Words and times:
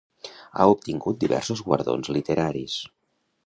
Ha 0.61 0.65
obtingut 0.75 1.21
diversos 1.25 1.63
guardons 1.69 2.13
literaris. 2.19 2.83